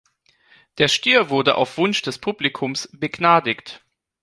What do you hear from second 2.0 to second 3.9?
des Publikums begnadigt.